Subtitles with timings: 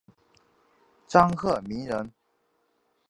[1.05, 2.11] 张鹤鸣人。